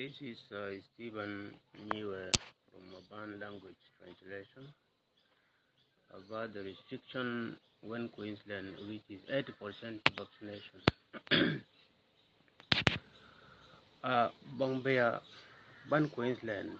[0.00, 1.52] This is uh, Stephen
[1.92, 2.32] Niwe
[2.72, 4.64] from Maban Language Translation
[6.16, 10.80] about the restriction when Queensland reaches 80% vaccination.
[14.04, 15.20] uh, Bongbea,
[15.90, 16.70] Ban Queensland,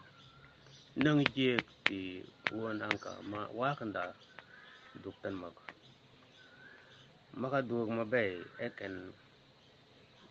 [0.96, 2.24] nang jek ti
[2.56, 4.16] won anka ma wakanda
[5.04, 5.52] duktan mak.
[7.36, 9.12] Maka duog mabay eken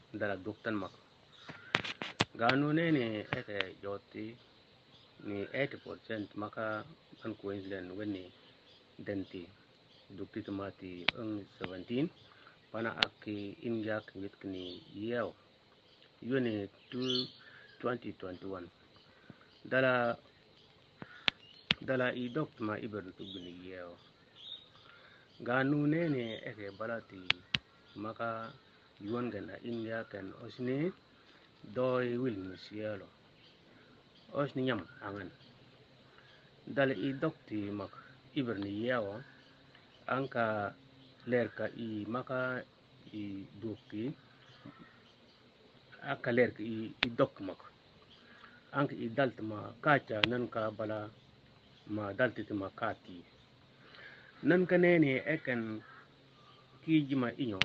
[0.09, 1.08] dala duktan mak.
[2.39, 3.05] Ganu nene
[3.39, 4.25] eke joti
[5.27, 6.65] ni 80% maka
[7.19, 8.23] ban Queensland weni
[9.05, 9.41] denti
[10.17, 12.07] dukti tomati eng 17
[12.71, 13.35] pana aki
[13.67, 14.63] injak mitkni
[15.05, 15.29] yeo.
[16.29, 16.53] Yuni
[16.91, 18.67] 2021
[19.71, 19.93] dala
[21.87, 23.91] dala i doktma iber tugni yeo.
[25.47, 27.23] Ganu nene eke balati
[28.03, 28.29] maka
[29.07, 30.77] yuan gana injakan osne
[31.63, 33.07] doi wil musielo
[34.33, 35.29] osni nyam angan.
[36.75, 37.93] Dala i dokti mak
[38.39, 39.23] iber ni yeo
[40.15, 40.73] anka
[41.31, 42.63] lerka i maka
[43.13, 44.03] i dukti
[46.01, 47.59] aka lerka i, i dok mak.
[48.77, 51.09] Anka i dalt ma kacha nan ka bala
[51.95, 53.17] ma dalti ma kati
[54.43, 55.81] nan ka nene eken
[56.83, 57.59] ki jima inyo.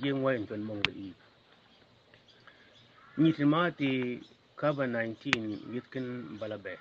[0.00, 1.10] Jeng wayin ton mongo i
[3.18, 4.22] nyitimati
[4.56, 6.78] kaba 19 yitkin balabe.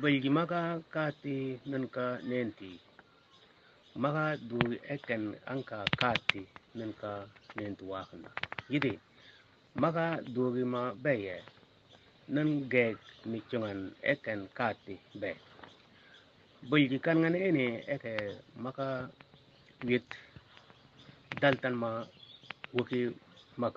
[0.00, 2.80] Balgi maka kati nan ka nenti.
[3.94, 4.58] Maka du
[4.94, 6.42] eken anka kati
[6.74, 7.12] nan ka
[7.56, 8.30] nenti wakanda
[8.70, 8.98] yidi
[9.74, 11.36] maka dugi ma beye
[12.28, 12.96] nan geg
[13.30, 15.30] mi chungan eken kati be.
[16.68, 18.14] Bulgi kan ngan ene eke
[18.64, 18.86] maka
[19.86, 20.06] wit
[21.40, 21.90] daltan ma
[22.74, 23.14] wuki
[23.56, 23.76] mak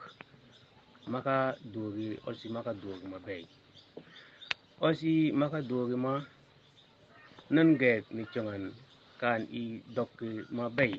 [1.08, 3.44] maka dugi osi maka dugi ma bey
[4.88, 6.14] osi maka dugi ma
[7.56, 8.64] nan geg mi chungan
[9.22, 10.94] kan i dokki ma bey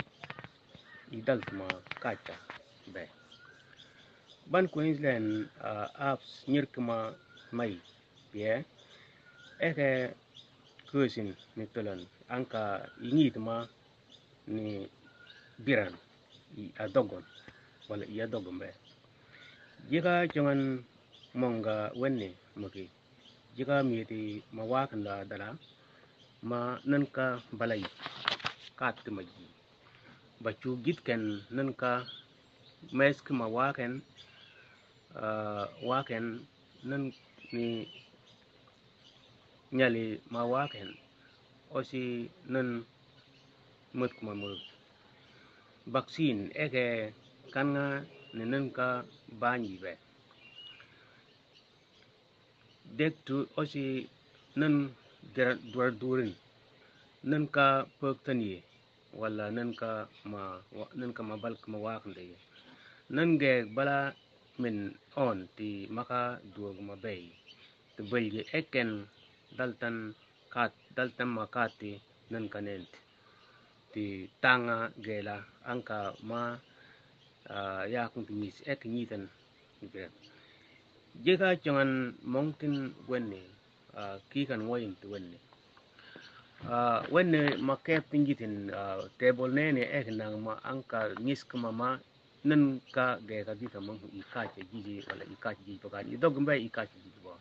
[1.11, 1.67] i dalt ma
[2.03, 2.35] kacha
[2.93, 3.03] be
[4.51, 6.99] ban queensland uh, apps nyirk ma
[7.57, 7.75] mai
[8.33, 8.65] pie
[9.69, 9.89] eke
[10.91, 12.63] kusin ni tulan anka
[13.09, 13.57] ingit ma
[14.55, 14.67] ni
[15.65, 15.95] biran
[16.61, 17.25] i adogon
[17.89, 18.69] wala i adogon be
[19.91, 20.81] jika chungan
[21.41, 22.29] monga wenne
[22.61, 22.85] maki
[23.57, 25.49] jika miti ma wakanda dala
[26.49, 27.27] ma nanka
[27.59, 27.85] balai
[28.79, 29.45] kat maji
[30.45, 31.23] bacu gitken
[31.57, 31.91] nanka
[32.99, 33.93] mesk ma waken
[35.23, 36.25] uh, waken
[36.89, 37.03] nan
[37.55, 37.67] ni
[39.79, 40.89] nyali ma waken
[41.77, 42.69] osi nan
[43.99, 44.61] mut kuma mut
[45.95, 46.85] vaccine eke
[47.55, 47.87] kanga
[48.37, 48.89] nenen ka
[49.41, 49.93] banyi be.
[52.99, 53.85] Dek tu osi
[54.61, 54.75] nan
[55.73, 56.33] duwar durin.
[57.31, 57.67] Nan ka
[57.99, 58.57] poktan ye
[59.21, 59.91] wala nan ka
[60.33, 60.43] ma
[60.99, 62.37] nan ka ma bal ma wakan da ye
[63.17, 63.99] nan ge bala
[64.63, 64.79] min
[65.27, 66.23] on ti maka
[66.55, 67.23] duwag ma bay
[67.95, 68.91] ti bulgi eken
[69.57, 69.97] daltan
[70.55, 71.93] kat daltan ma makati
[72.33, 72.91] nan kanent
[73.93, 74.05] ti
[74.43, 75.37] tanga gela
[75.71, 76.43] anka ma
[77.51, 79.29] uh, ya kun ti mis ek nyitan
[79.93, 80.09] be
[81.25, 83.41] jeka jangan mongtin wenne
[83.97, 85.39] uh, kikan ngoyin ti wenne
[86.69, 88.71] uh, wenne ma kep tingitin
[89.19, 91.99] table nene ek nang ma anka ngis kama ma
[92.45, 96.17] nan ka ge ka dita mang i kache jiji wala i kache jiji pakan i
[96.17, 97.35] dog mbay i kache jiji ba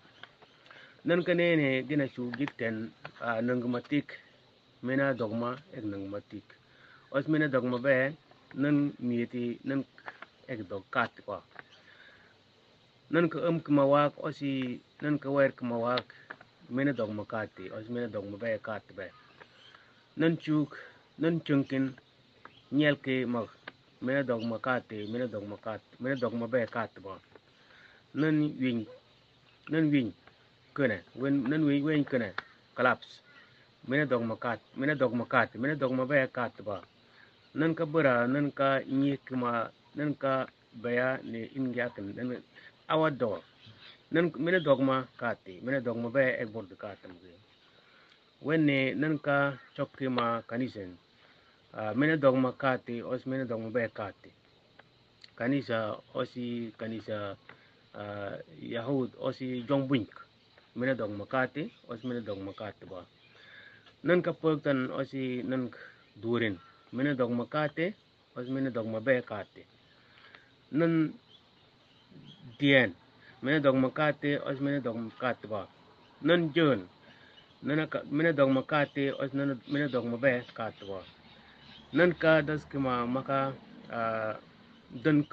[1.04, 4.24] nan ka nene gina chu gitten nang matik
[4.84, 6.44] mena dogma ek nang matik.
[7.12, 8.12] Os mena dogma be
[8.62, 8.76] นั่น
[9.10, 9.80] มีที่นั่น
[10.46, 11.40] เอกดกกัดกว่า
[13.14, 14.52] นั่นก็เอิมกมาวักอสิ
[15.04, 16.04] นั่นก็เวรกมาวัก
[16.74, 19.14] ไม่นดอกมากัดที่อสิไม่นดอกมาเบกัดแบบ
[20.22, 20.68] นั่นชุก
[21.24, 21.84] นั่นจุงกิน
[22.76, 23.48] เนียลเกมัก
[24.02, 27.14] ไม่นดอกมากัดที่ไม่นดอกมากัดไม่นดอกมาเบกัดบ่
[28.22, 28.78] นั่นวิ่ง
[29.74, 30.08] นั่นวิ่ง
[30.76, 32.32] กันนะเว้นนั่นวิ่งเว้นกันนะ
[32.78, 33.10] collapse
[33.86, 36.76] ไม่นดอกมากัดไม่นดอกมากัดไม่นดอกมาเบกัดบ่
[37.54, 40.48] nan ka bura nan ka nyi kuma nan ka
[40.82, 42.42] baya ne ingya kan nan
[42.90, 43.42] awa do
[44.12, 47.34] nan mena dogma kati mena dogma be ek bord katam ge
[48.42, 49.38] wenne nan ka
[49.76, 50.98] chokki ma kanisen
[51.78, 54.30] uh, mena dogma kati os mena dogma be kati
[55.38, 55.78] kanisa
[56.14, 57.38] osi kanisa
[58.02, 60.10] uh, yahud osi jongbunk
[60.76, 63.06] mena dogma kati os mena dogma kati ba
[64.04, 65.70] nan ka pagtan osi nan
[66.22, 66.58] durin
[66.96, 67.86] mina dogma kate
[68.34, 69.62] pas mina dogma be kate
[70.72, 70.94] nan
[72.60, 72.90] dien
[73.44, 75.62] mina dogma kate os mina dogma katba
[76.22, 76.82] nan jön
[77.64, 77.88] nana
[78.18, 81.00] mina dogma kate os nana mina dogma be katba
[81.98, 83.40] nan ka das kima maka
[85.04, 85.30] dunk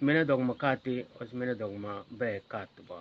[0.00, 2.98] mina dogma kate os mina dogma be katba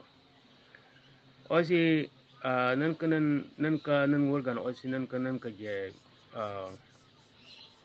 [1.49, 2.09] osi
[2.43, 5.93] nan ka nan nan ka nan wurgan osi nan ka nan ka je
[6.35, 6.69] uh,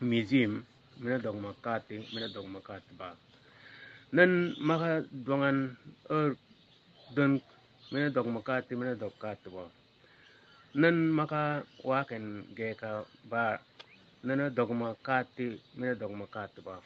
[0.01, 0.65] museum
[1.01, 3.09] mene dog makate mene dog makate ba.
[4.13, 5.77] Nan maka dongan
[6.11, 6.37] er
[7.17, 7.41] don
[7.93, 9.65] mene dog makate mene dog kate ba.
[10.75, 13.59] Nan maka waken geka ba.
[14.23, 16.77] Nana dog makate mene dog makate ba.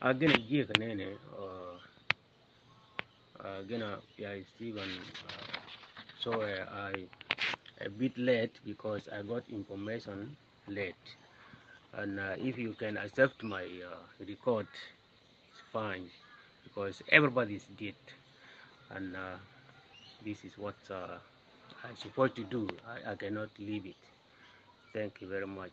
[0.00, 1.51] Agena gieka nene uh, again, uh,
[3.68, 4.88] yeah, Stephen.
[5.28, 5.58] Uh,
[6.20, 6.92] so uh, I
[7.84, 10.36] a bit late because I got information
[10.68, 10.94] late,
[11.94, 14.66] and uh, if you can accept my uh, record,
[15.52, 16.10] it's fine
[16.64, 17.94] because everybody is dead,
[18.90, 19.36] and uh,
[20.24, 21.18] this is what uh,
[21.84, 22.68] I'm supposed to do.
[22.86, 23.96] I, I cannot leave it.
[24.92, 25.72] Thank you very much.